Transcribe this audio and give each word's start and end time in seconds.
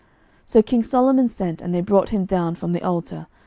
11:001:053 0.47 0.47
So 0.49 0.61
king 0.63 0.81
Solomon 0.81 1.29
sent, 1.29 1.61
and 1.61 1.75
they 1.75 1.81
brought 1.81 2.09
him 2.09 2.25
down 2.25 2.55
from 2.55 2.71
the 2.73 2.81
altar. 2.81 3.27